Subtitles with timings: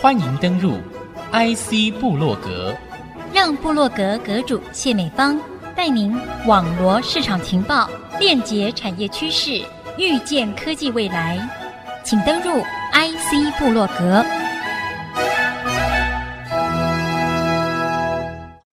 [0.00, 0.78] 欢迎登入
[1.32, 2.74] IC 部落格，
[3.32, 5.40] 让部落格阁主谢美芳
[5.76, 6.14] 带您
[6.46, 7.88] 网罗市场情报，
[8.18, 9.62] 链接产业趋势，
[9.96, 11.38] 预见科技未来。
[12.04, 12.60] 请登入
[12.92, 14.24] IC 部落格。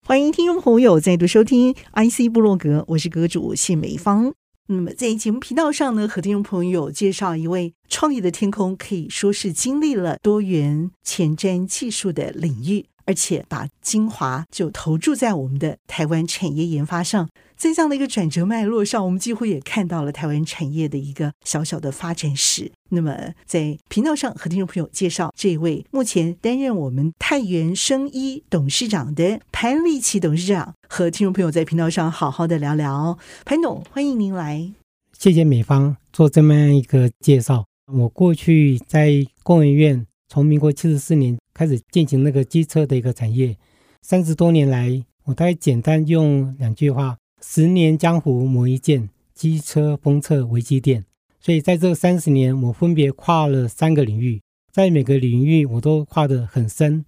[0.05, 4.34] 欢迎听众朋友再度收听 IC 部落格，我是阁主谢美芳。
[4.70, 17.30] 那么在节目频道上呢，和听众朋友介绍一位创业的天空，可以说是经历了多元前瞻技术的领域，而且把精华就投注在我们的台湾产业研发上。
[17.56, 22.71] 在这样的一个转折脉络上，我们几乎也看到了台湾产业的一个小小的发展史。
[22.89, 33.17] 那么在频道上和听众朋友介绍这位目前担任我们泰源生医董事长的潘立琦董事长，和听众朋友在频道上好好的聊聊。
[33.44, 34.72] 潘董，欢迎您来。
[35.17, 37.67] 谢谢美方做这么一个介绍。
[37.94, 43.55] 我过去在工研院，从民国七十四年开始进行那个机车的一个产业，
[44.02, 47.17] 三十多年来，我大概简单用两句话。
[47.41, 51.05] 十年江湖磨一剑，机车封测为机电。
[51.39, 57.05] 所以在这三十年，我分别跨了三个领域，在每个领域我都跨得很深。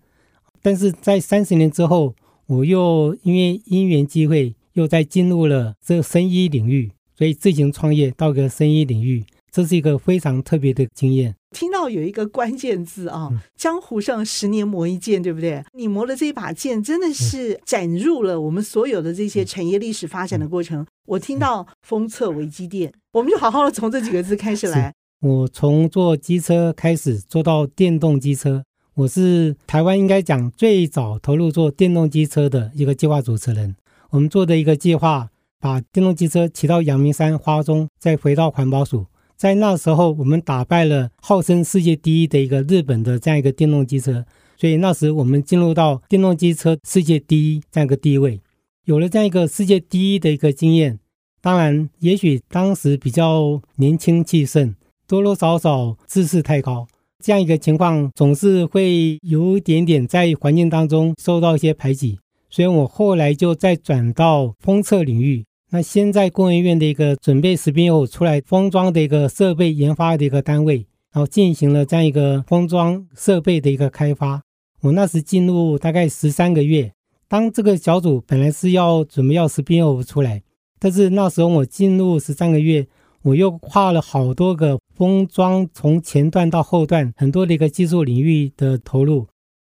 [0.62, 9.26] 但是在三十年之后，我又因为因缘机会，又再进入了这生医领域，所以自行创业到个生医领域。
[9.52, 11.36] 这是一个非常特别的经验。
[11.52, 15.64] 听到有一个关键字啊，江湖上十年磨一剑，对不对？
[15.74, 20.86] 你磨的这一把剑，真的是斩入了我们所有的这些产业历史发展的过程。
[21.08, 24.94] 我听到封测微机电，我们就好好的从这几个字开始来。
[25.22, 33.76] 我从做机车开始做到电动机车，我是台湾应该讲最早投入做电动机车的一个计划主持人。
[34.12, 39.08] 我们做的一个计划，把电动机车骑到阳明山花中，再回到环保署。
[39.40, 44.26] 在那时候，我们打败了号称世界第一的一个日本的这样一个电动机车，
[44.58, 48.42] 所以那时我们进入到电动机车世界第一这样一个地位，
[48.84, 51.00] 有了这样一个世界第一的一个经验。
[51.40, 54.76] 当然，也许当时比较年轻气盛，
[55.08, 56.86] 多多少少知识太高，
[57.24, 65.46] 这样一个情况总是会有一点点在环境当中受到一些排挤，所以我后来就再转到封测领域。
[65.72, 70.78] 那现在工研院的一个准备实验后出来封装的一个设备研发的一个单位，
[71.12, 74.42] 然后进行了这样一个封装设备的一个开发。
[74.82, 76.92] 我那时进入大概十三个月，
[77.28, 80.42] 当这个小组本来是要准备要实验出来，
[80.80, 82.88] 但是那时候我进入十三个月，
[83.22, 89.28] 我又跨了好多个封装，从前段到后段很多的一个技术领域的投入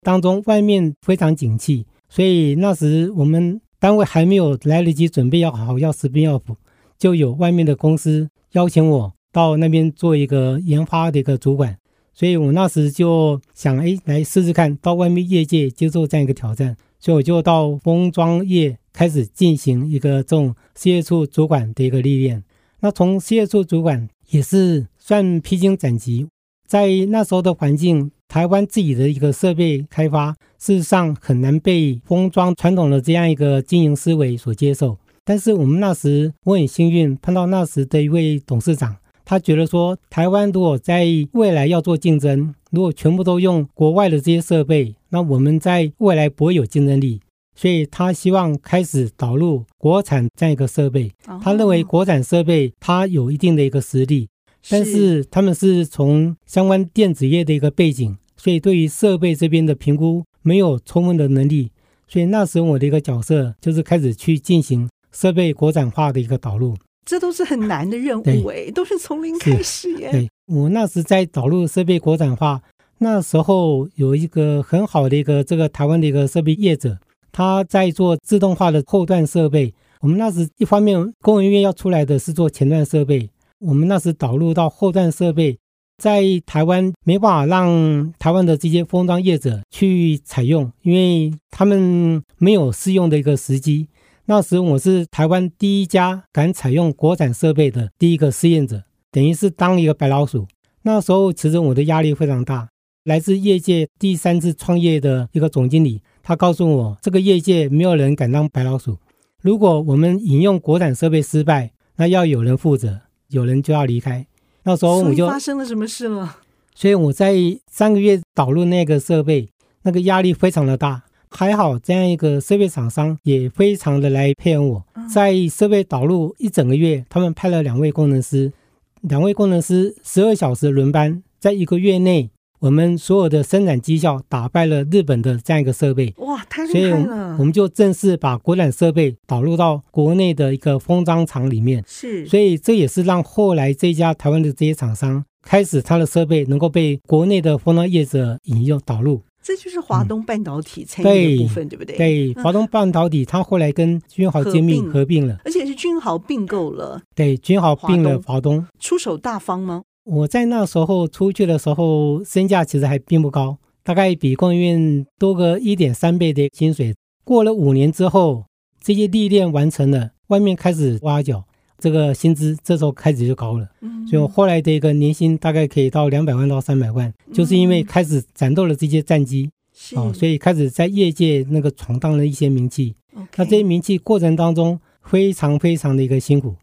[0.00, 3.60] 当中，外面非常景气，所以那时我们。
[3.82, 6.54] 单位还没有来得及准备要好要实验要补，
[6.96, 11.76] 就有外面的公司邀请我到那边做一个研发的一个主管，
[12.12, 22.44] 所以我那时就想，哎，来试试看到外面业界接受这样一个挑战，所以我就到封装业开始进行一个这种事业处主管的一个历练。
[22.82, 26.28] 那从事业处主管也是算披荆斩棘，
[26.68, 28.12] 在那时候的环境。
[28.32, 34.96] 台湾自己的一个设备开发，事实上很难被封装传统的这样一个经营思维所接受。
[35.22, 47.20] 但是我们那时我很幸运碰到那时的一位董事长，他觉得说，台湾如果在未来要做竞争，如果全部都用国外的这些设备，那我们在未来不会有竞争力。
[47.54, 51.12] 所以他希望开始导入国产这样一个设备。
[51.42, 54.26] 他认为国产设备它有一定的一个实力，
[54.70, 58.16] 但是他们是从相关电子业的一个背景。
[58.42, 61.70] 所以，对于设备这边的评估没有充分的能力，
[62.08, 66.76] 所以那时候我的一个角色就是开始去进行设备国产化的一个导入。
[67.06, 70.10] 这都是很难的任务哎，都是从零开始耶。
[70.10, 72.60] 对，我那时在导入设备国产化，
[72.98, 76.98] 那时候有一个很好的一个这个台湾的一个设备业者，
[77.30, 79.72] 他在做自动化的后段设备。
[80.00, 83.30] 我们那时一方面工研院要出来的是做前段设备，
[83.60, 85.58] 我们那时导入到后段设备。
[86.02, 93.86] 在台湾没办法让台湾的这些封装业者去采用，因为他们没有试用的一个时机。
[94.24, 98.82] 那时我是台湾第一家敢采用国产设备的第一个试验者，
[99.12, 100.48] 等于是当一个白老鼠。
[100.82, 102.68] 那时候其实我的压力非常大。
[103.04, 108.98] 来自业界第三次创业的一个总经理，他告诉我，这个业界没有人敢当白老鼠。
[109.40, 114.26] 如果我们引用国产设备失败，那要有人负责，有人就要离开。
[114.64, 116.38] 那时候我就发生了什么事了？
[116.74, 117.34] 所以我在
[117.70, 119.48] 三个月导入那个设备，
[119.82, 121.02] 那个压力非常的大。
[121.34, 124.84] 还好这样一个设备厂商也非常的来配合我。
[125.12, 128.52] 在设备导入一整个月，他们派了两位工程师，
[129.00, 132.28] 两位工程师十二小时轮班，在一个月内，
[132.62, 136.14] 我们所有的生产绩效打败了日本的这样一个设备。
[136.18, 137.04] 哇，太厉害了！
[137.04, 141.82] 所以我们就正式把国产设备导入到国内的一个封装厂里面。
[141.88, 149.22] 是，所以这也是让后来这家台湾的这些厂商开始，他的设备能够被国内的封装业者引用导入。
[149.42, 151.96] 这就是华东半导体参与的部分，嗯、对，对不对？
[151.96, 157.02] 对，华东半导体，它后来跟君豪精密合并了，而且是君豪并购了。
[157.16, 159.82] 对，君豪并了华东，出手大方吗？
[160.04, 166.94] 我在那时候出去的时候，身价其实还并不高，大概比工研院多个一点三倍的薪水。
[167.24, 168.44] 过了五年之后，
[168.80, 171.44] 这些历练完成了，外面开始挖角，
[171.78, 173.68] 这个薪资这时候开始就高了。
[173.80, 179.48] 嗯所以我后来的一个年薪大概可以到两百万到三百万，就是因为开始战斗了这些战机，
[179.94, 182.96] 哦，所以开始在业界那个闯荡了一些名气。
[183.36, 186.56] 那这些名气过程当中非常非常的一个辛苦，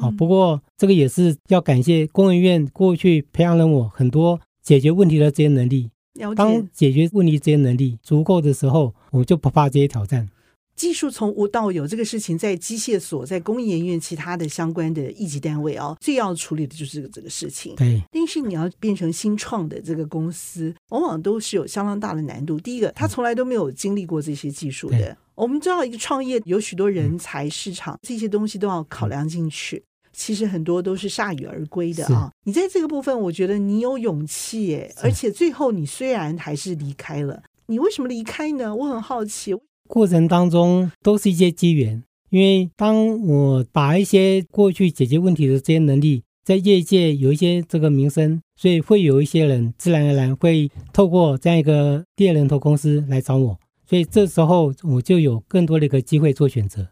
[0.00, 5.90] 啊，不过这个也是要感谢工研院过去培养了我很多解决问题的这些能力。
[6.36, 10.28] 当解决问题这些能力足够的时候，我就不怕这些挑战。
[10.74, 17.74] 技术从无到有这个事情，在机械所、在工研院其他的相关的一级单位哦，最要处理的就是这个事情。
[17.76, 22.58] 对，但是你要变成新创的这个公司，往往都是有相当大的难度。
[22.58, 25.16] 第一个，他从来都没有经历过这些技术的。
[25.34, 29.82] 我们知道，一个创业有许多人才、市场这些东西都要考量进去。
[30.12, 32.30] 其实很多都是铩羽而归的啊。
[32.44, 38.76] 你在这个部分，我觉得你有勇气耶，而且最后你虽然还是离开了，你为什么离开呢？
[38.76, 39.54] 我很好奇。
[39.88, 53.58] 过程当中都是一些机缘，因为当我把一些过去解决问题的这些能力在业界有一些这个名声，所以会有一些人自然而然会透过这样一个第二人头公司来找我，
[53.92, 56.88] 所以这时候我就有更多的一个机会做选择。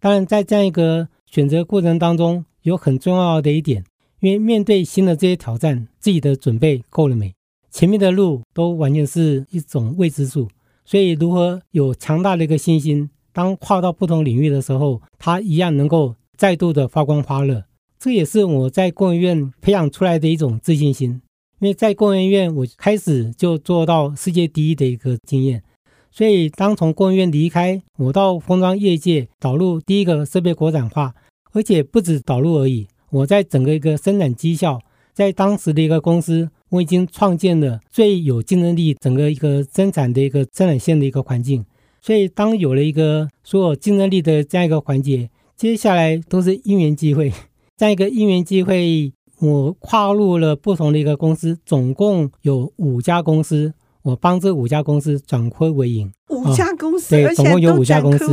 [0.00, 3.84] 当然，在这样一个选择过程当中，有很重要的一点，
[4.18, 7.32] 因为面对新的这些挑战，自己的准备够了没？
[7.70, 10.48] 前面的路都完全是一种未知数。
[10.84, 17.62] 所以，如何有强大的一个信心，当跨到不同领域的时候，它一样能够再度的发光发热。
[17.96, 21.22] 这也是我在工研院培养出来的一种自信心。
[21.60, 25.62] 因为在工研院，我开始就做到世界第一的一个经验。
[26.10, 31.14] 所以，当从工研院离开，我到封装业界导入第一个设备国产化，
[31.52, 34.80] 而且不止导入而已，我在整个一个生产绩效，
[35.14, 36.50] 在当时的一个公司。
[36.70, 41.64] 我已经创建了最有竞争力整个一个生产的一个生产线的一个环境，
[42.00, 47.32] 所以当有了一个所有竞争力的这样一个环节，接下来都是因缘际会。
[47.76, 56.10] 这样一个因缘际会，我跨入了不同的一个公司，总共有五家公司，我帮这五家公司转亏为盈。
[56.28, 58.26] 五家公司，哦、对，总共有五家公司。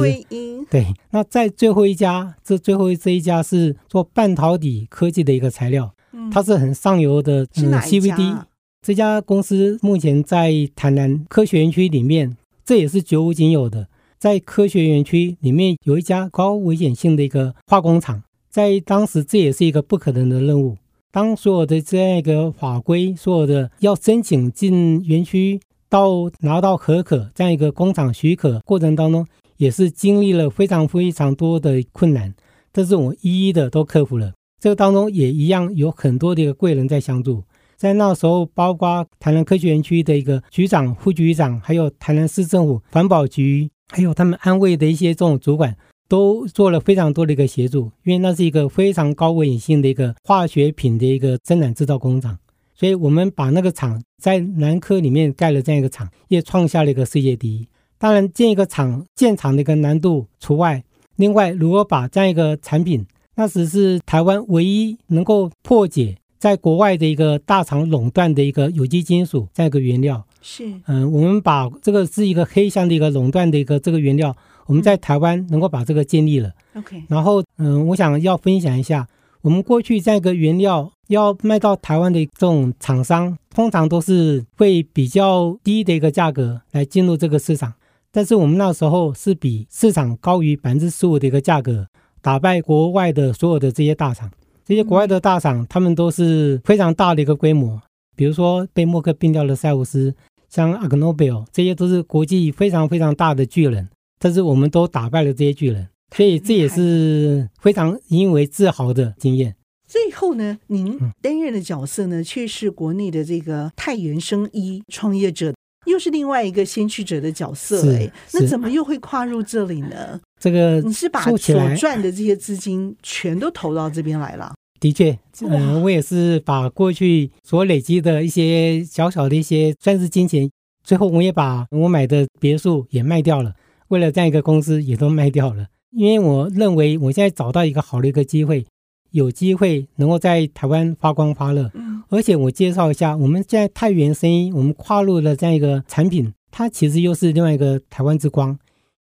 [0.70, 5.94] 对，那在最后一家，这最后这一家是做半导体科技的一个材料。
[6.32, 8.44] 它是很上游的，嗯，CVD
[8.82, 12.36] 这家公司目前在台南科学园区里面，
[12.66, 13.88] 这也是绝无仅有的。
[14.18, 20.78] 在科学园区里面有一家高危险性的一个化工厂，在当时这也是一个不可能的任务。
[21.12, 25.60] 当所有的这样一个法规，所有的要申请进园区
[25.90, 29.26] 到拿到核可这样一个工厂许可过程当中，
[29.58, 32.34] 也是经历了非常非常多的困难，
[32.72, 34.34] 但是我一一的都克服了。
[34.60, 37.44] 这个当中也一样有很多的一个贵人在相助，
[37.78, 45.78] 在那时候，包括台南科学园区的一个局长、副局长，还有台南市政府环保局，还有他们安卫的一些这种主管，
[46.08, 47.92] 都做了非常多的一个协助。
[48.04, 52.38] 因为那是一个非常高危险性的一个化学品的一个生产制造工厂，
[52.76, 57.68] 所以我们把那个厂在南科里面盖了这样一个厂，也创下了一个世界第一。
[58.00, 60.84] 当然，建一个厂建厂的一个难度除外，
[61.16, 70.24] 另外如果把这样一个产品，那时是台湾唯一能够破解在国外的一个大厂垄断的一个有机金属这样一个原料。
[70.44, 74.36] 是，嗯，我们把这个是一个黑箱的一个垄断的一个这个原料，
[74.68, 76.52] 我们在台湾能够把这个建立了。
[76.76, 79.08] OK，然后，嗯，我想要分享一下，
[79.42, 87.74] 我们过去这样一个原料要卖到台湾的这种厂商，通常都是会比较低的一个价格来进入这个市场，
[88.12, 91.88] 但是我们那时候是比市场高于百分之十五的一个价格。
[92.20, 94.30] 打败国外的所有的这些大厂，
[94.66, 97.82] 这些国外的大厂，他们都是非常大的一个规模。
[98.18, 100.14] 比如说被默克并掉的赛沃斯，
[100.50, 103.88] 像 AkzoNobel，这些都是国际非常非常大的巨人。
[104.20, 109.56] 但是我们都打败了这些巨人，所以这也是非常引以为自豪的经验。
[109.88, 115.54] 最后呢，您担任的角色呢，却是国内的这个太原生医创业者。
[115.86, 120.20] 又是另外一个先驱者的角色哎，那怎么又会跨入这里呢？
[120.38, 124.54] 这个你是把所赚的这些资金全都投到这边来了？
[124.82, 130.52] 的的确，嗯、呃，我也是把过去所累积的一些小小的一些算是金钱，
[130.84, 133.54] 最后我也把我买的别墅也卖掉了，
[133.90, 135.68] 为了这样一个公司也都卖掉了。
[135.92, 138.66] 因为我认为我现在找到一个好的一个机会，
[139.12, 141.72] 有机会能够在台湾发光发热。
[142.10, 148.58] 而且我介绍一下，我们现在太原生意，我们跨入了这样一个产品，它其实又是另外一个台湾之光。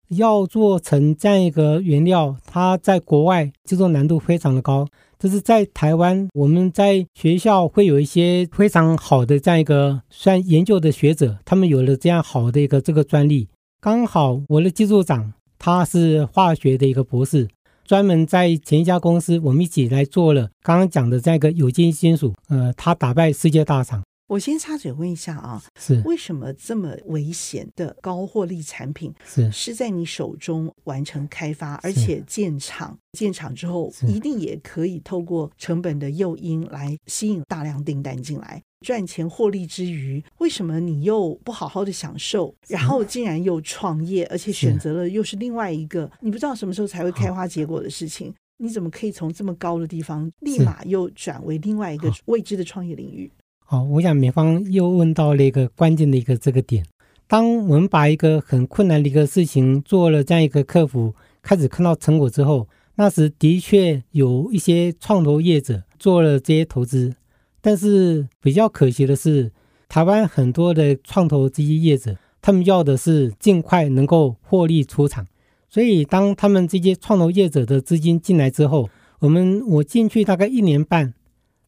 [0.08, 4.86] 要做成这样一个原料，它在国外制作难度非常的高。
[5.18, 13.48] 就是在台湾，我们在学校会有一些非常好的这样一个算研究的学者，他们有了这样好的一个这个专利。
[13.84, 17.46] 刚好我的技术长他是化学的一个博士，
[17.84, 24.02] 专门在前一家公司，我们一起来做了刚刚讲的这个有机金属，呃，他打败世界大厂。
[24.34, 48.34] 我先插嘴问一下啊，是为什么这么危险的高获利产品是是在你手中完成开发，而且建厂建厂之后一定也可以透过成本的诱因来吸引大量订单进来赚钱获利之余，为什么你又不好好的享受，然后竟然又创业，而且选择了又是另外一个你不知道什么时候才会开花结果的事情？
[48.56, 53.30] 你怎么可以从这么高的地方立马又转为另外一个未知的创业领域？
[53.66, 56.84] 好，我想美方又问到了一个关键的一个这个点。
[57.26, 67.14] 当我们把一个很困难的一个事情做了这样一个克服，开始看到成果之后，那时的确有一些创投业者做了这些投资，
[67.62, 69.50] 但是比较可惜的是，
[69.88, 75.26] 台湾很多的创投这些业者，他们要的是尽快能够获利出场。
[75.70, 78.90] 所以当他们这些创投业者的资金进来之后，
[79.20, 81.14] 我们我进去大概一年半。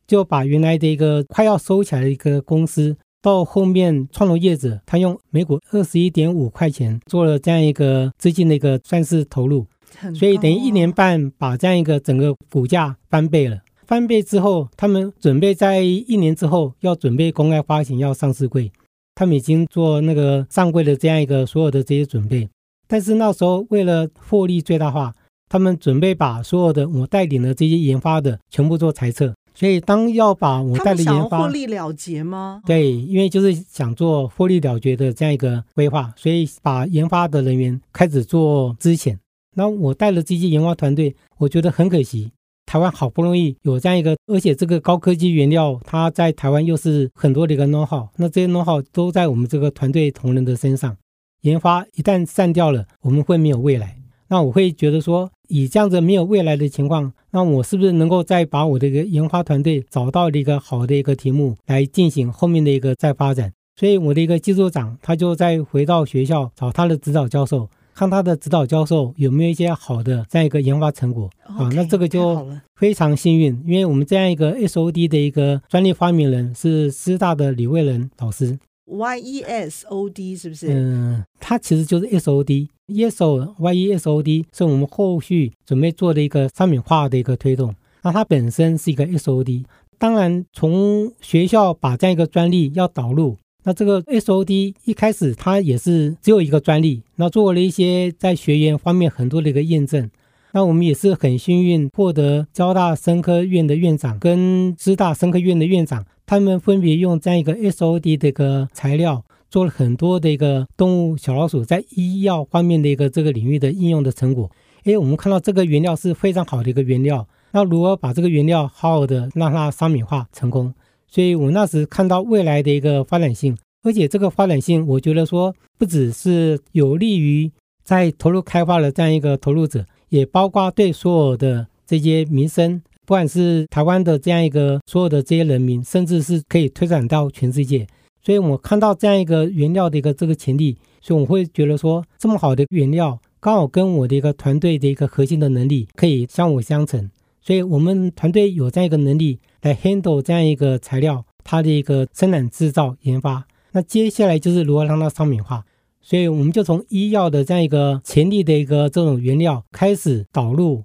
[0.07, 9.67] 就把原来的一个快要收起来的一个公司，到后面创投业者，他用每股二十一点五块钱做了这样一个资金的一个算是投入，
[10.15, 13.59] 所以等于一年半把这样一个整个股价翻倍了。
[13.87, 18.71] 翻倍之后，他们准备在一年之后要准备公开发行，要上市柜，
[19.15, 22.49] 他们已经做那个上柜的这样一个所有的这些准备。
[22.89, 25.15] 但是那时候为了获利最大化，
[25.49, 29.33] 他们准备把所有的我带领的这些研发的全部做裁撤。
[29.57, 32.61] 所以，当要把我带的研发获利了结吗？
[32.67, 39.17] 对，因为就是想做获利了结的这样一个规划，所以把研发的人员开始做资遣。
[39.55, 42.31] 那我带了这些研发团队，我觉得很可惜。
[42.67, 50.95] 台湾好不容易有这样一个，而且这个高科技原料，它在台湾又是很多的一个 know how，那这些 know how 都在我们这个团队同仁的身上。
[51.43, 53.97] 研发一旦散掉了，我们会没有未来。
[54.29, 63.53] 那我会觉得说，以这样子没有未来的情况，那我是不是能够再把我的一个研发团队找到一个好的一个题目来进行后面的一个再发展？
[63.79, 71.69] 所以我的一个技术长他就再回到学校找他的指导教授，看他的指导教授有没有一些好的这样一个研发成果啊。
[71.75, 78.59] 那这个就非常幸运，因为我们这样一个 SOD 的一个专利发明人是师大的李卫仁老师。
[78.87, 80.69] Y E S O D 是不是？
[80.73, 82.69] 嗯，它其实就是 S O D。
[82.87, 87.75] Yeso Y E S O D 是我们后续准备做的一个商品化的一个推动。
[88.03, 89.65] 那它本身是一个 S O D。
[89.99, 97.03] 当然，从学校把这样一个专利要导入，那这个 S O D 一开始它也是只有一个专利。
[97.17, 100.09] 那做了一些在学员方面很多的一个验证。
[100.57, 106.03] 那我们也是很幸运获得交大生科院的院长跟师大生科院的院长。
[106.25, 114.51] 他们分别用这样一个 SOD 的一个材料，做了很多的一个动物小老鼠在医药方面的一个这个领域的应用的成果。
[114.85, 120.73] 诶，我们看到这个原料是非常好的一个原料，那如何把这个原料好好的让它商品化成功？
[121.07, 127.53] 所以我那时看到未来的一个发展性，而且这个发展性，我觉得说不只是有利于
[127.85, 132.83] 在投入开发的这样一个投入者，也包括对所有的这些民生。
[133.05, 137.87] 不管是台湾的这样一个所有的这些人民，甚至是可以推展到全世界，
[138.21, 147.09] 所以我看到这样一个原料的一个这个潜力，所以我会觉得说，这么好的原料，刚好跟我的一个团队的一个核心的能力可以相辅相成，
[147.41, 155.65] 所以我们团队有这样一个能力来 handle 这样一个材料，它的一个生产制造研发，那接下来就是如何让它商品化，
[156.09, 160.85] 所以我们就从医药的这样一个潜力的一个这种原料开始导入。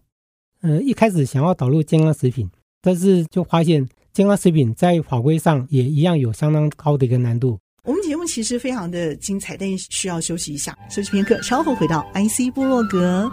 [0.63, 2.49] 呃，一开始想要导入健康食品，
[2.81, 7.59] 但是就发现健康食品在法规上也一样有相当高的一个难度。
[7.83, 13.31] 我们节目其实非常的精彩，但是需要休息一下，休息片刻，稍后回到 IC 部落格。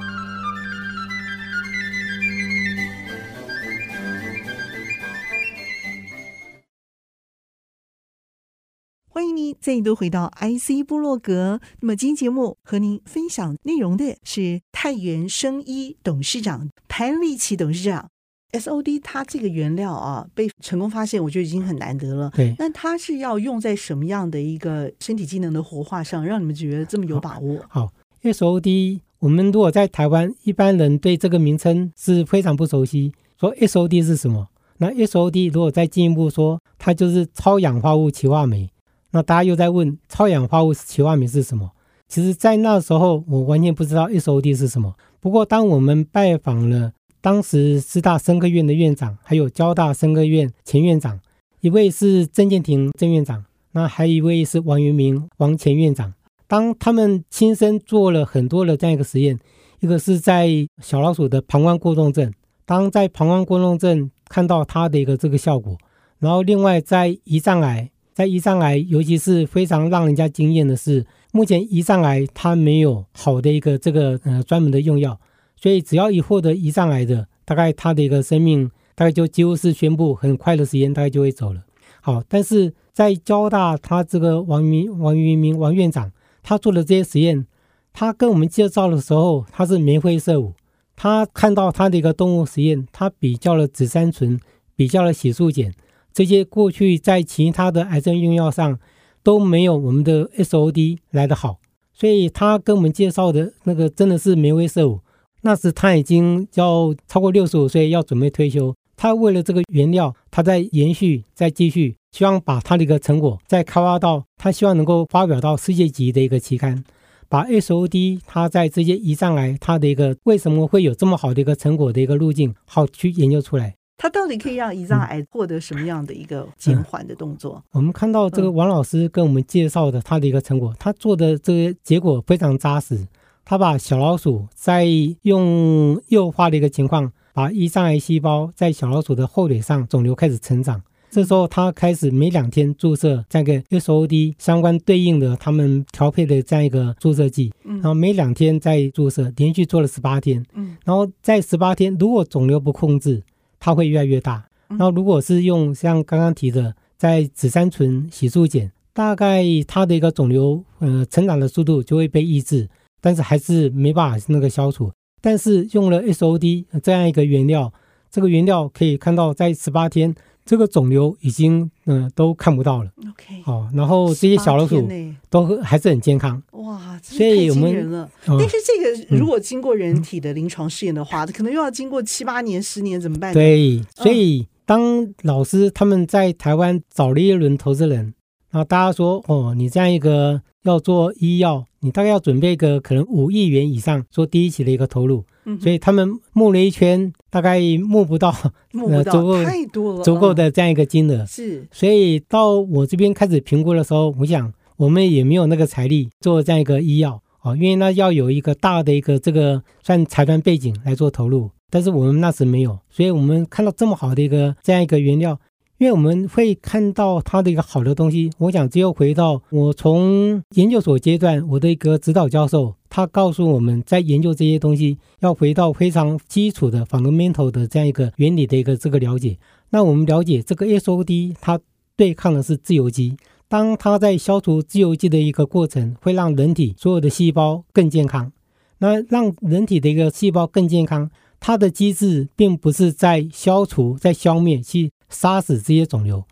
[9.61, 11.61] 再度回到 IC 部落格。
[11.80, 18.09] 那么今天节目和您分享内容的是太原生医董事长潘立奇董事长。
[18.52, 22.30] SOD 它这个原料啊被成功发现，我觉得已经很难得了。
[22.35, 27.59] 对，那它是要用在什么样的一个身体机能的活化上，让你们觉得这么有把握？
[27.68, 27.92] 好，好
[28.23, 33.12] ，SOD，我们如果在台湾，一般人对这个名称是非常不熟悉。
[33.38, 34.49] 说 SOD 是什么？
[34.78, 38.71] 那 SOD 如果再进一步说，它就是超氧化物歧化酶。
[39.11, 41.71] 那大家又在问超氧化物歧化酶是什么？
[42.09, 44.95] 其实，在那时候我完全不知道 SOD 是什么。
[45.21, 51.21] 不过，当我们拜访了当时师大生科院的院长，还有交大生科院前院长，
[51.61, 56.15] 一位是郑建廷郑院长，那还有一位是王元明王前院长。
[56.47, 59.38] 当他们亲身做了很多的这样一个实验，
[59.81, 60.49] 一个是在
[60.81, 62.33] 小老鼠的膀胱过动症，
[62.65, 65.77] 当在膀胱过动症看到它的一个这个效果，
[66.19, 67.91] 然后另外在胰脏癌。
[68.18, 75.20] 在胰脏癌，尤其是非常让人家惊艳的是，目前胰脏癌它没有好的一个这个呃专门的用药，
[75.54, 81.62] 所以只要一获得胰脏癌的，大概他的一个生命大概就几乎是宣布很快的时间，大概就会走了。
[82.00, 86.10] 好，但是在交大，他这个王明王云明王院长
[86.42, 87.46] 他做的这些实验，
[87.92, 90.54] 他跟我们介绍的时候，他是眉飞色舞，
[90.96, 94.40] 他看到他的一个动物实验，他比较了紫杉醇，
[94.75, 95.72] 比较了洗漱碱。
[96.12, 98.79] 这些过去在其他的癌症用药上
[99.23, 101.59] 都没有我们的 SOD 来得好，
[101.93, 105.00] 所以他跟我们介绍的那个真的是眉飞色舞。
[105.43, 108.75] 那时他已经要超过六十五岁，要准备退休。
[108.97, 116.83] 他为了这个原料，他在延续，在继续，希望把他的一个成果再开发到他希望能够发表到世界级的一个期刊，
[117.29, 123.77] 把 SOD 他在这些胰脏癌他的一个为什么会有这么好的一个成果的一个路径，好去研究出来。
[123.99, 127.57] 它到底可以让胰脏癌获得什么样的一个减缓的动作？
[127.57, 127.64] 嗯嗯。
[127.73, 133.07] 我们看到这个王老师跟我们介绍的他的一个成果，他做的这个结果非常扎实。
[133.45, 134.87] 他把小老鼠在
[135.23, 140.81] 用诱发的一个情况，把胰脏癌细胞在小老鼠的后腿上肿瘤开始成长。
[141.11, 150.44] 这时候他开始每两天注射这样一个 SOD 相关对应的他们调配的这样一个注射剂，然后每两天再注射，连续做了十八天。
[150.85, 153.22] 然后在十八天，如果肿瘤不控制，
[153.59, 154.44] 它会越来越大。
[154.68, 162.68] 那如果是用像刚刚提的，在紫杉醇洗漱碱，大概它的一个肿瘤呃成长的速度就会被抑制，
[163.01, 164.92] 但是还是没办法那个消除。
[165.21, 167.73] 但是用了 SOD 这样一个原料，
[168.11, 170.14] 这个原料可以看到在十八天。
[170.48, 174.88] 这个肿瘤已经嗯、呃、都看不到了，OK，好，然后这些小老鼠
[175.28, 178.08] 都还是很健康，哇，所以我们了。
[178.24, 183.34] 但是这个如果经过人体的临床试验的话，嗯、可能又要经过七八年、十年，怎么办？
[183.34, 188.14] 对，所以当老师他们在台湾找了一轮投资人，
[188.50, 195.26] 然后大家说哦，你这样一个要做医药，你大概要准备个可能五亿元以上做第一期的一个投入。
[195.61, 198.34] 所以他们募了一圈，大概募不到，
[198.72, 201.24] 募不到足够太多了，足够的这样一个金额。
[201.26, 215.38] 是，所以到我这边开始评估的时候，我想我们也没有那个财力做这样一个医药啊，因为那要有一个大的一个这个算财团背景来做投入，但是我们那时没有，所以我们看到这么好的一个这样一个原料。
[215.79, 229.38] 因为我们会看到它的一个好的东西，我想只有回到我从研究所阶段，我的一个指导教授，他告诉我们在研究这些东西，要回到非常基础的 fundamental 的这样一个原理的一个这个了解。
[229.71, 231.61] 那我们了解这个 SOD，它
[231.97, 238.33] 对抗的是自由基，当它在消除自由基的一个过程，会让人体所有的细胞更健康。
[238.79, 244.91] 那让人体的一个细胞更健康，它的机制并不是在消除、在消灭去。
[245.09, 246.25] 杀死这些肿瘤，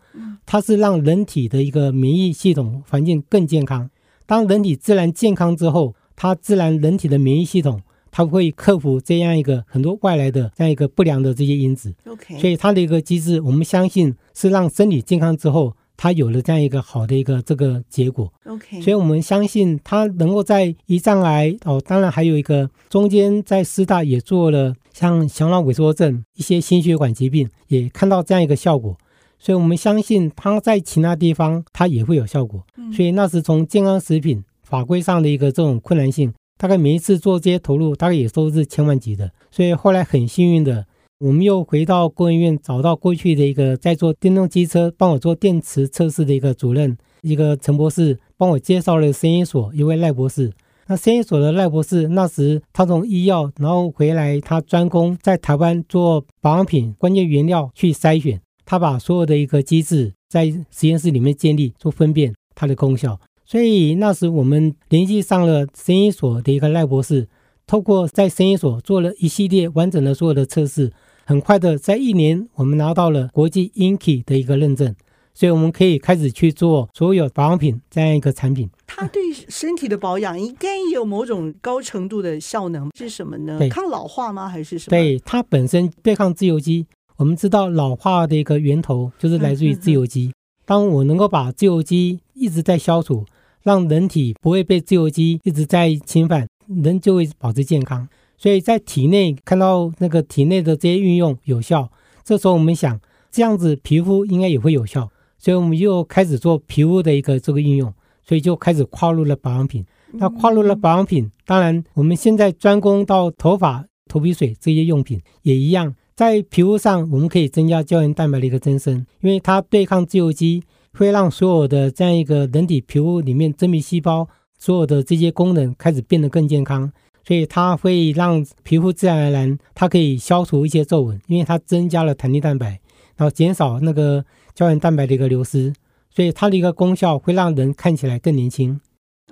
[0.45, 3.89] 它是让人体的一个免疫系统环境更健康。
[4.25, 11.93] 当人体自然健康之后，它自然人体的免疫系统它会克服这样一个很多外来的这样一个不良的这些因子。
[12.05, 15.73] OK，所以它的一个机制，我们相信是让身体健康之后。
[15.99, 28.97] 它有了这样一个好的一个这个结果，OK，所以我们相信它能够在胰脏癌哦，当然还有一个中间在师大也做了像小脑萎缩症一些心血管疾病，也看到这样一个效果，
[29.37, 32.65] 所以我们相信它在其他地方它也会有效果。
[32.91, 40.87] 所以那是从健康食品法规上的一个这种困难性，大概每一次做这些投入大概也都是千万级的，所以后来很幸运的。
[41.19, 50.51] 我们又回到工研院，找到过去的一个在做电动机车、帮我做电池测试的一个主任，一个陈博士，帮我介绍了声音所一位赖博士。
[50.89, 63.19] 那实验所的赖博士那时他从医药，然后回来，他专攻在台湾做保养品关键原料去筛选，他把所有的一个机制在实验室里面建立，做分辨它的功效。
[63.45, 67.27] 所以那时我们联系上了实验所的一个赖博士，
[67.65, 70.91] 透过在实验所做了一系列完整的所有的测试。
[71.25, 74.95] 很快的在一年，我们拿到了国际 INKI 的一个认证。
[75.37, 78.67] 所以我们可以开始去做所有保养品这样一个产品。
[78.87, 83.59] 它对身体的保养应该有某种高程度的效能，是什么呢？
[83.69, 84.49] 抗老化吗？
[84.49, 84.89] 还是什么？
[84.89, 86.87] 对，它本身对抗自由基。
[87.17, 90.33] 我们知道老化的一个源头就是来自于自由基。
[90.65, 93.23] 当我能够把自由基一直在消除，
[93.61, 98.09] 让人体不会被自由基一直在侵犯，人就会保持健康。
[98.39, 101.91] 所以在体内看到那个体内的这些运用有效，
[102.23, 105.11] 这时候我们想，这样子皮肤应该也会有效。
[105.37, 109.85] 所以我们又开始做皮肤的一个这个应用，所以就开始跨入了保养品。
[110.13, 126.89] 那跨入了保养品，当然我们现在专攻到头发、头皮水这些用品也一样，在皮肤上我们可以增加胶原蛋白的一个增生，因为它对抗自由基，会让所有的这样一个人体皮肤里面真皮细胞所有的这些功能开始变得更健康，
[127.25, 132.79] 所以它会让皮肤自然而然它可以消除一些皱纹，因为它增加了弹力蛋白，
[133.17, 134.25] 然后减少那个。
[134.57, 135.71] 胶原蛋白的一个流失，
[136.09, 138.81] 所以它的一个功效会让人看起来更年轻。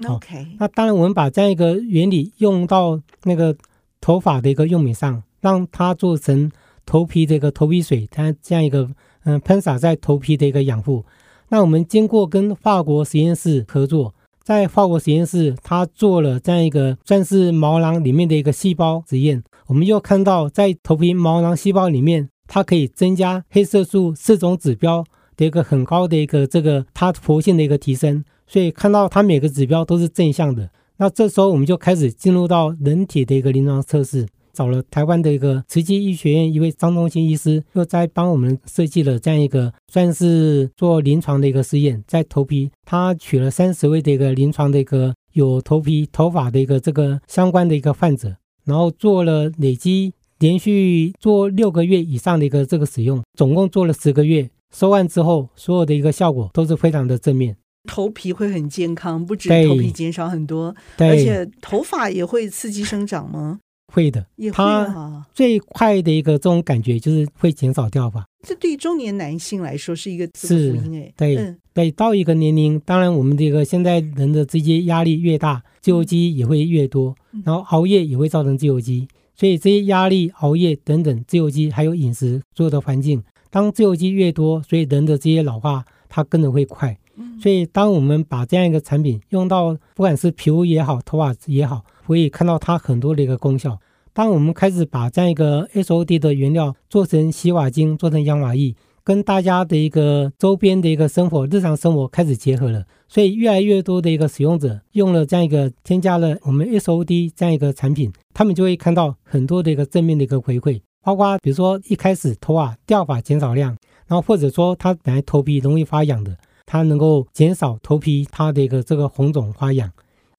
[0.08, 3.58] OK，、哦、那当然我们把这样一个原理用到那个
[4.00, 6.52] 头发的一个用品上，让它做成
[6.86, 8.88] 头皮这个头皮水，它这样一个
[9.24, 11.04] 嗯喷洒在头皮的一个养护。
[11.50, 22.30] 那我们经过跟法国实验室合作，在法国实验室，它做了这样一个算是毛囊里面的一个细胞实验，我们又看到在头皮毛囊细胞里面。
[22.48, 25.04] 它可以增加黑色素四种指标
[25.36, 30.70] 的一个很高的一个这个它活性的一个提升，所以看到它每个指标都是正向的。
[30.98, 50.14] 那这时候我们就开始进入到人体的一个临床测试，找了台湾的一个慈济医学院一位张忠兴医师，又在帮我们设计了这样一个算是做临床的一个试验，在头皮，他取了三十位的一个临床的一个有头皮头发的一个这个相关的一个患者，然后做了累积。
[50.40, 57.56] 连续做六个月以上的一个这个使用，总共做了十个月，收完之后，所有的一个效果都是非常的正面。
[57.88, 63.60] 头皮会很健康，不止头皮减少很多，而且头发也会刺激生长吗？
[63.94, 65.26] 会的，也会啊。
[65.34, 68.26] 最快的一个这种感觉就是会减少掉发。
[68.46, 71.14] 这对于中年男性来说是一个福音哎。
[71.16, 79.08] 对、嗯、对，到一个年龄，当然我们这个现在人的这些压力越大，自由基也会越多，然后熬夜也会造成自由基。
[79.36, 86.98] 所以这些压力、熬夜等等，自由基还有饮食所有的环境，当自由基越多，所以人的这些老化它跟着会快。
[87.42, 93.78] 所以当我们把这样一个产品用到，不管是皮肤也好，头发也好，可以看到它很多的一个功效。
[94.14, 98.74] 当我们开始把这样一个 SOD 的原料做成洗发精，做成养发液。
[99.06, 119.92] 跟大家的一个周边的一个生活、日常生活开始结合了，所以越来越多的一个使用者用了这样一个添加了我们 SOD 这样一个产品，他们就会看到很多的一个正面的一个回馈，包括比如说一开始头发掉发减少量，然后或者说他本来头皮容易发痒的，它能够减少头皮它的一个这个红肿发痒，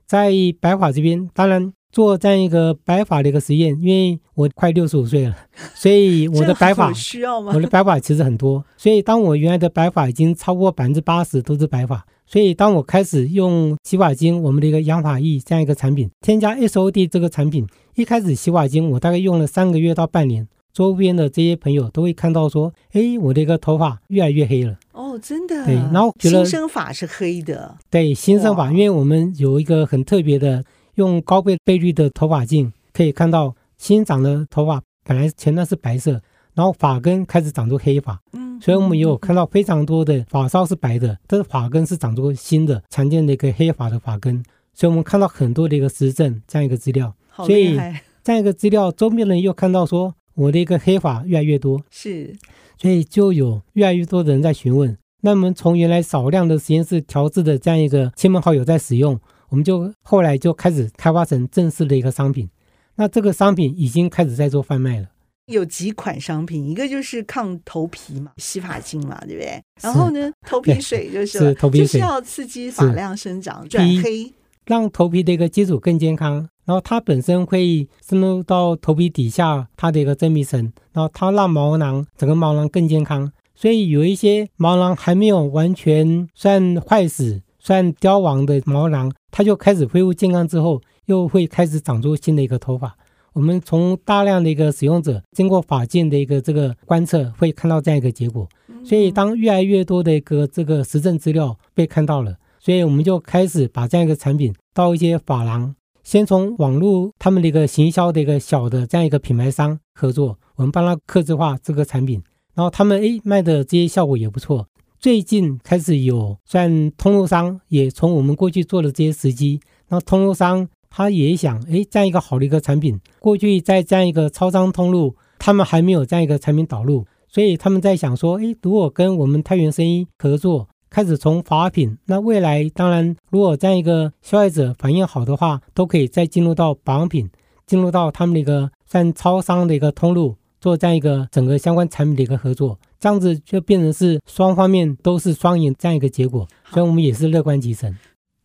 [0.08, 1.72] 在白发这边当然。
[1.92, 5.34] 做这样一个白发的一个实验，因为我快六十五岁了，
[5.74, 7.52] 所以我的白发需要吗？
[7.54, 24.76] 我的白发其实很多，所以当我原来的白发已经超过百分之八十都是白发，所以当我开始用洗发精，我们的一个养发液这样一个产品，添加 SOD 这个产品，一开始洗发精我大概用了三个月到半年，周边的这些朋友都会看到说，哎，我的一个头发越来越黑了。
[24.92, 25.64] 哦，真的。
[25.64, 27.78] 对，然后觉得新生发是黑的。
[27.90, 30.62] 对，新生发，因为我们有一个很特别的。
[30.96, 36.20] 用高倍倍率的头发镜可以看到新长的头发本来前段是白色，
[36.54, 38.20] 然后发根开始长出黑发。
[38.32, 44.42] 嗯，所以我们也有看到非常多的发梢是白的，但是发根是长出新的常见的一个黑发的发根。
[44.74, 47.14] 所以我们看到很多的一个实证这样一个资料。
[47.36, 47.76] 所以
[48.24, 51.82] 这样一个资料，周边人又看到说我的一个黑发越来越多。
[51.90, 52.34] 是，
[52.78, 54.96] 所以就有越来越多的人在询问。
[55.20, 59.20] 那么从原来少量的实验室调制的这样一个亲朋好友在使用。
[59.48, 62.48] 我们就后来就开始开发成正式的一个商品，
[62.96, 65.08] 那这个商品已经开始在做贩卖了。
[65.46, 69.62] 有几款商品，一个就是抗头皮嘛，洗发精嘛，对不对？
[69.80, 74.32] 然后呢，头皮水就是，是头皮水，就是要刺激发量生长，转黑，
[74.64, 76.48] 让头皮的一个基础更健康。
[76.64, 80.60] 然后它本身会渗入到头皮底下它的一个真皮层，
[80.92, 83.30] 然后它让毛囊整个毛囊更健康。
[83.54, 87.40] 所以有一些毛囊还没有完全算坏死。
[87.66, 92.96] 算凋亡的毛囊，它就开始恢复健康之后，又会开始长出新的一个头发。
[93.32, 98.48] 我们从大量的一个使用者经过法镜的一个这个观测，会看到这样一个结果。
[98.84, 105.74] 所以，当越来越多的一个这个实证资料被看到了，所以我们就开始把这样一个产品到一些发廊，
[106.04, 112.22] 先从网络他们的一个行销的一个小的这样一个品牌商合作，我们帮他刻制化这个产品，
[112.54, 114.68] 然后他们诶卖的这些效果也不错。
[114.98, 130.68] 最近开始有算通路商也从我们过去做的这些时机，那通路商他也想诶这样一个好的一个产品，过去在这样一个超商通路，他们还没有这样一个产品导入，所以他们在想说，诶如果跟我们太原生意合作。
[130.88, 137.28] 开始从法品，那未来当然，如果这样一个消费者反应好的话，都可以再进入到保养品，
[137.66, 147.94] 进入到他们的一个算超商的一个通路，做这样一个整个相关产品的一个合作，这样子就变成是双方面都是双赢这样一个结果，所以我们也是乐观其成。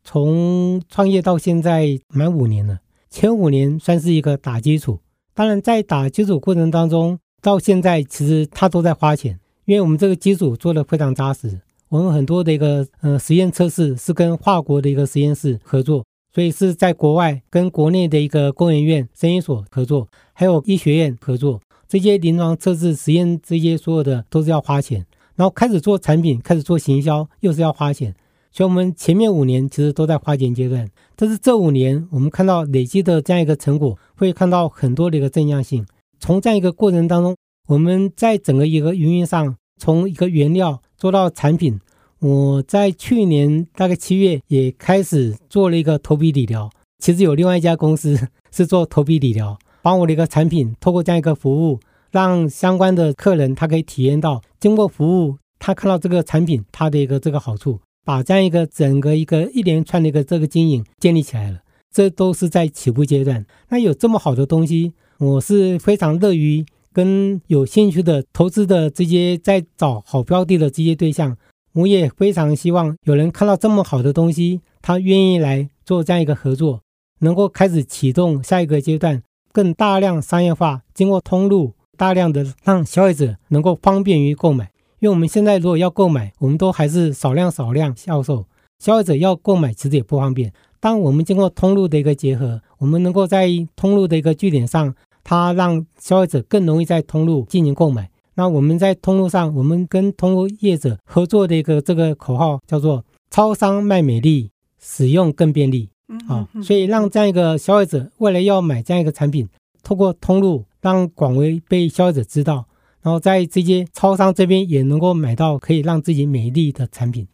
[0.04, 5.00] 从创业到现在满五年了，前五年算是一个打基础，
[5.34, 11.62] 当然在打基础过程当中，到现在其实他都在花钱，因为我们这个基础做的非常扎实。
[11.90, 21.60] 我们很多的一个呃实验测试是跟跨国的一个实验室合作，所以是在国外跟国内的一个工研院生医所合作，还有医学院合作。
[21.92, 25.06] 这些临床测试实验，这些所有的都是要花钱。
[25.36, 28.16] 然后开始做产品，开始做行销，又是要花钱。
[28.50, 35.86] 所以，我们前面五年其实都在花钱阶段，但是这五年我们看到累积的这样一个成果，会看到很多的一个正向性。
[36.18, 37.36] 从这样一个过程当中，
[37.68, 40.82] 我们在整个一个营运上，从一个原料。
[40.98, 41.78] 做到产品，
[42.20, 46.70] 我在去年大概七月也开始做了一个头皮理疗。
[47.00, 51.80] 其实有另外一家公司是做头皮理疗，把我的一个产品透过这样一个服务，
[52.12, 61.60] 让相关的客人他可以体验到，经过服务，他看到这个产品它的一个这个好处，把这样一个整个一个一连串的一个这个经营建立起来了。
[61.92, 63.46] 这都是在起步阶段。
[63.70, 66.66] 那有这么好的东西，我是非常乐于。
[66.94, 71.38] 跟有兴趣的投资的这些在找好标的的这些对象，
[71.72, 76.82] 我也非常希望有人看到这么好的东西，他愿意来做这样一个合作，
[77.20, 84.72] 能够开始启动下一个阶段，更大量商业化，经过通路，大量的让消费者能够方便于购买。
[85.00, 88.46] 因为我们现在如果要购买，我们都还是少量少量销售，
[88.80, 90.52] 消费者要购买其实也不方便。
[90.80, 94.96] 当我们经过通路的一个结合，我们能够在通路的一个据点上。
[95.24, 98.10] 它让消费者更容易在通路进行购买。
[98.34, 105.90] 那我们在通路上，我们跟通路业者合作的一个这个口号叫做“超商卖美丽，使用更便利”。
[106.28, 109.48] 啊，所以让这样一个消费者未来要买这样一个产品，
[109.84, 112.66] 透过通路让广为被消费者知道，
[113.02, 117.28] 然后在这些超商这边也能够买到可以让自己美丽的产品。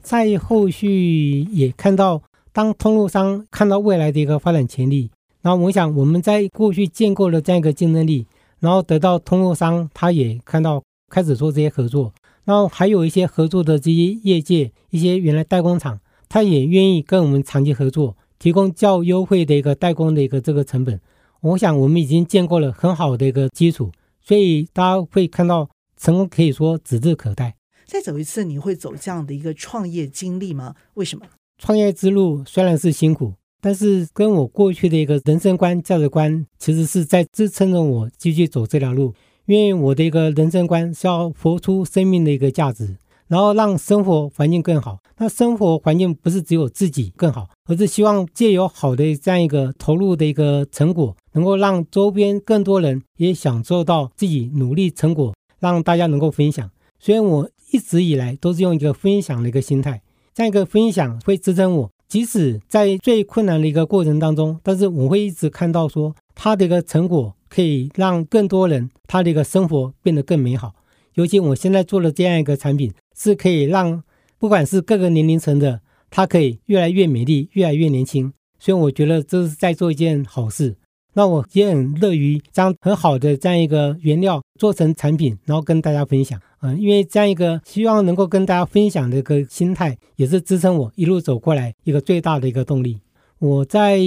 [0.00, 5.10] 在后续也看到，当通路商看到未来的一个发展潜力。
[5.42, 8.26] 然后我想，我们在过去建构了这样一个竞争力，
[8.58, 12.12] 然后得到通路商，他也看到开始做这些合作，
[12.44, 21.00] 然后还有一些合作的这些业界，一些原来代工厂，他也愿意跟我们长期合作，提供较优惠的一个代工的一个这个成本。
[21.40, 27.56] 我想，我们已经建构了很好的一个基础，所以大家会看到成功可以说指日可待。
[27.84, 30.74] 再走一次，你会走这样的一个创业经历吗？
[30.94, 31.26] 为什么？
[31.58, 33.34] 创业之路虽然是辛苦。
[33.58, 39.12] 但是跟我过去的一个人生观、价值观，其实是在支撑着我继续走这条路。
[39.46, 42.96] 因为我的一个人生观是要活出生命的一个价值，
[43.28, 44.98] 然后让生活环境更好。
[45.18, 56.70] 那生活环境不是只有自己更好，而是希望借由好的这样一个投入的一个成果，能够让周边更多人也享受到自己努力成果，让大家能够分享。
[56.98, 60.02] 所以我一直以来都是用一个分享的一个心态，
[60.34, 61.90] 这样一个分享会支撑我。
[62.08, 70.74] 即使在最困难的一个过程当中，但是我会一直看到说，他的一个成果可以让更多人他的一个生活变得更美好。
[71.14, 74.02] 尤其我现在做了这样一个产品，是可以让
[74.38, 78.32] 不管是各个年龄层的，他可以越来越美丽，越来越年轻。
[78.58, 80.76] 所以我觉得这是在做一件好事。
[81.14, 86.38] 那我也很乐于将很好的这样一个原料做成产品，然后跟大家分享。
[86.60, 92.98] 嗯，因为这样一个希望能够跟大家分享的一个心态，也是支撑我一路走过来一个最大的一个动力。
[93.38, 93.98] 我在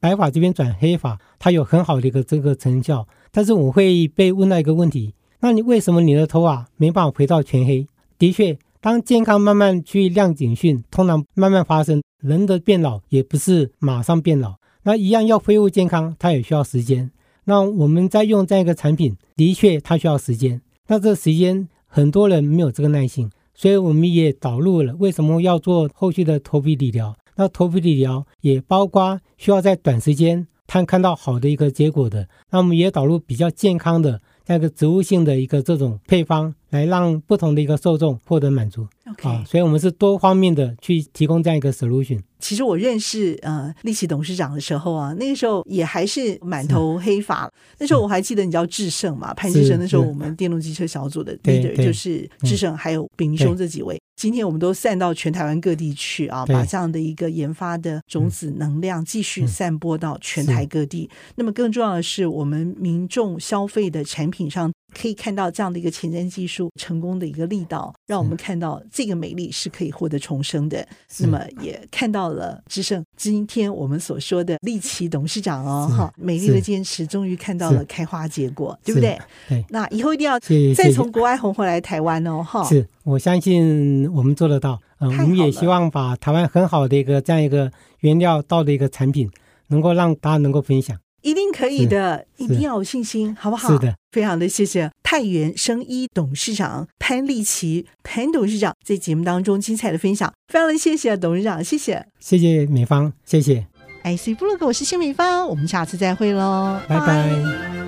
[0.00, 3.06] 白发这边转黑发，它有很好的一个这个成效。
[3.30, 7.86] 但是我会被问到一个问题：那你为什么你的头发没办法回到全黑？
[8.18, 14.56] 的确，当健康慢慢去亮警讯，通常慢慢发生，人的变老也不是马上变老。
[14.84, 17.10] 那一样要恢复健康，它也需要时间。
[17.44, 20.60] 那我们在用这样一个产品，的确它需要时间。
[20.88, 27.16] 那这时间很多人没有这个耐性，所以我们也导入了为什么要做后续的头皮理疗。
[27.36, 32.28] 那头皮理疗也包括需要在短时间看看到好的一个结果的。
[32.50, 38.84] 那我们也导入比较健康的那个植物性的一个这种配方来让不同的一个受众获得满足。
[39.08, 42.18] OK，啊，所以我们是多方面的去提供这样一个 solution。
[42.40, 47.50] 其实我认识呃立奇董事长的时候啊，那个时候也还是满头黑发。
[47.78, 49.78] 那时候我还记得你叫智胜嘛，潘志胜。
[49.78, 53.98] 那时候我们电动机车小组的 leader 就是智胜，还有炳兄这几位。
[54.16, 61.08] 今天我们都散到全台湾各地去啊，把这样的一个研发的种子能量继续散播到全台各地。
[61.36, 70.86] 那么更重要的是，我们民众消费的产品上可以看到这样的一个前瞻技术成功的一个力道，让我们看到这个美丽是可以获得重生的。
[71.18, 79.18] 那么也看到了智胜今天我们所说的立奇董事长哦，哈，美丽的坚持终于看到了开花结果，对不对？
[79.48, 79.64] 对。
[79.68, 80.38] 那以后一定要
[80.74, 82.64] 再从国外红回来台湾哦，哈。
[82.64, 83.74] 是，我相信。
[84.14, 89.28] 我们做得到，嗯，我们也希望把台湾很好的一个这样一个原料到的一个产品，
[89.68, 93.68] 能够让大家能够分享，一定可以的，一定要有信心，好不好？
[93.70, 103.66] 是的，非常的谢谢太原生医董事长潘立奇潘董事长在节目当中精彩的分享，非常的谢谢董事长，谢谢，谢谢美芳，谢谢。
[104.04, 107.83] IC 部落格，我是谢美芳，我们下次再会喽，拜拜。